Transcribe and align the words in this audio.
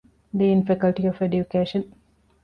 ޑީން، 0.37 0.63
ފެކަލްޓީ 0.67 1.01
އޮފް 1.05 1.21
އެޑިއުކޭޝަން 1.23 1.87